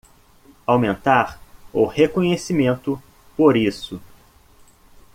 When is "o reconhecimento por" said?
1.71-3.55